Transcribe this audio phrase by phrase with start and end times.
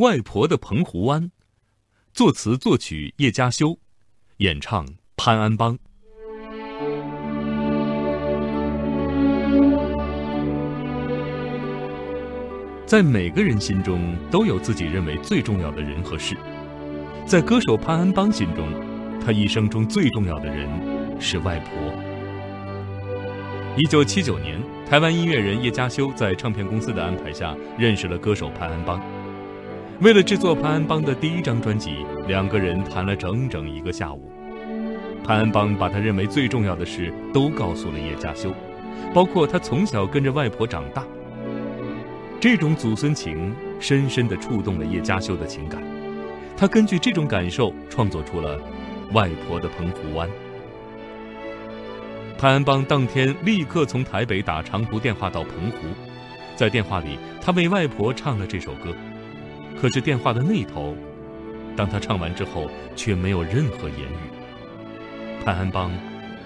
[0.00, 1.24] 外婆的澎湖湾》，
[2.14, 3.78] 作词作曲叶嘉修，
[4.38, 5.78] 演唱潘安邦。
[12.86, 16.34] 在每个人心中都有自己认为最重要的人和事，
[17.26, 18.72] 在歌手潘安邦心中，
[19.22, 20.66] 他一生中最重要的人
[21.20, 21.72] 是外婆。
[23.76, 24.58] 一九七九年，
[24.88, 28.98] 台湾音乐人叶嘉修在唱片公司的安排下认识了歌手潘安邦。
[30.00, 34.32] 为了制作潘安邦的第一张专辑，两个人谈了整整一个下午。
[35.22, 38.50] 潘安邦把他认为最重要的事都告诉了叶嘉修，
[39.12, 41.04] 包括他从小跟着外婆长大。
[42.40, 45.82] 这种祖孙情深深地触动了叶嘉修的情感，
[46.56, 48.58] 他根据这种感受创作出了
[49.12, 50.26] 《外婆的澎湖湾》。
[52.38, 55.88] 潘安邦当天立刻从台北打长途电话到澎湖，
[56.56, 58.96] 在电话里他为外婆唱了这首歌，
[59.80, 60.94] 可是电话的那头，
[61.74, 65.42] 当他唱完之后却没有任何言语。
[65.42, 65.90] 潘安邦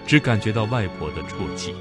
[0.07, 1.75] 只感觉到外婆的啜泣。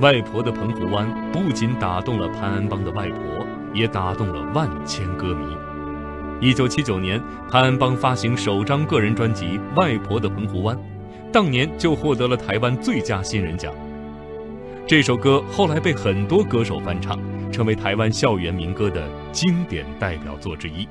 [0.00, 5.46] 外婆的澎湖湾不仅打动了潘安邦的外婆，也打动了万千歌迷。
[6.46, 7.18] 一九七九年，
[7.50, 10.76] 潘安邦发行首张个人专辑《外婆的澎湖湾》，
[11.32, 13.72] 当年就获得了台湾最佳新人奖。
[14.86, 17.18] 这首歌后来被很多歌手翻唱，
[17.50, 20.84] 成为台湾校园民歌的经典代表作之一。《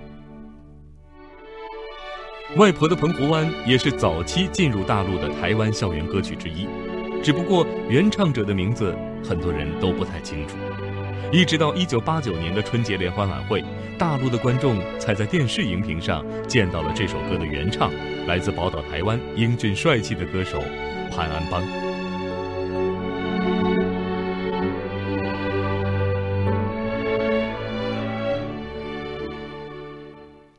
[2.58, 6.68] 外婆的澎湖湾》也是早期进入大陆的台湾校园歌曲之一。
[7.22, 10.58] 只不过原唱者的名字很多人都不太清楚，
[11.32, 13.64] 一直到一九八九年的春节联欢晚会，
[14.00, 17.92] 大陆的观众才在电视荧屏上见到了这首歌的原唱，
[18.26, 20.60] 来自宝岛台湾英俊帅气的歌手
[21.16, 21.62] 潘安邦。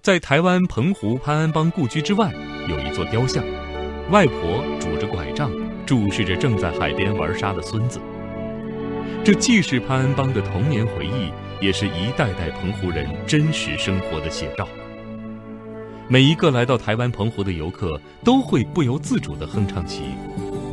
[0.05, 2.31] 在台湾澎湖潘安邦故居之外，
[2.69, 3.43] 有一座雕像，
[4.11, 5.51] 外婆拄着拐杖。
[5.87, 7.99] 注视着正在海边玩沙的孙子，
[9.25, 14.69] 这既是潘安邦的童年回忆，也是一代代澎湖人真实生活的写照。
[16.07, 20.03] 每一个来到台湾澎湖的游客，都会不由自主地哼唱起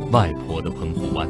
[0.10, 1.26] 《外婆的澎湖湾》。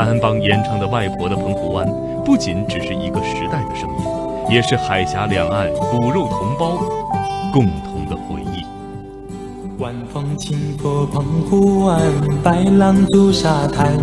[0.00, 1.86] 安邦演唱的《外婆的澎湖湾》，
[2.24, 4.04] 不仅只是一个时代的声音。
[4.48, 6.78] 也是海峡两岸骨肉同胞
[7.52, 8.64] 共同的回忆。
[9.78, 12.00] 晚风轻拂澎湖湾，
[12.42, 13.96] 白浪逐沙滩，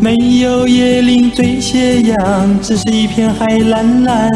[0.00, 4.30] 没有椰林缀斜阳，只是一片海蓝蓝。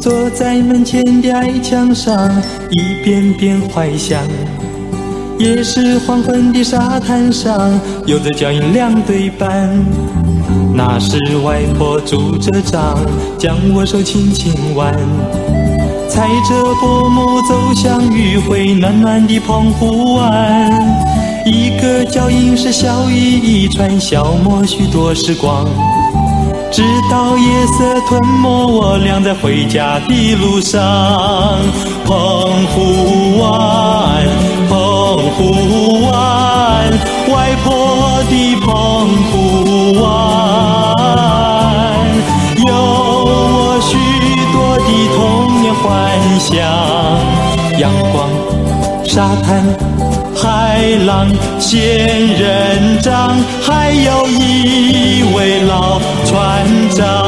[0.00, 2.30] 坐在门前的矮墙上，
[2.70, 4.22] 一遍遍怀想。
[5.38, 9.70] 也是黄昏的沙滩上，有着脚印两对半。
[10.74, 12.98] 那是外婆拄着杖，
[13.38, 14.92] 将我手轻轻挽，
[16.08, 20.70] 踩着薄暮走向余晖暖暖的澎湖湾。
[21.46, 25.66] 一个脚印是笑语一串，消磨许多时光，
[26.70, 30.80] 直到夜色吞没我俩在回家的路上。
[32.04, 32.16] 澎
[32.68, 34.26] 湖湾，
[34.68, 36.12] 澎澎湖湾，
[37.32, 37.66] 外婆
[38.28, 38.66] 的澎
[39.30, 39.32] 湖
[40.02, 40.06] 湾。
[42.66, 42.70] 有
[43.24, 43.96] 我许
[44.52, 45.18] 多的童
[45.62, 45.82] 年幻
[46.38, 46.46] 想
[47.78, 47.82] 阳
[48.12, 48.28] 光、
[49.02, 49.64] 沙滩、
[50.36, 50.44] 海
[51.06, 51.26] 浪、
[51.58, 51.74] 仙
[52.36, 57.27] 人掌，还有一位老船长。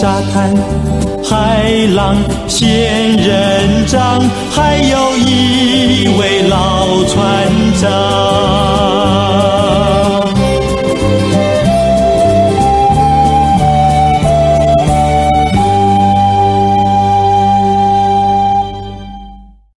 [0.00, 0.50] 沙滩、
[1.22, 2.16] 海浪、
[2.48, 4.18] 仙人掌，
[4.50, 8.99] 还有一位老船长。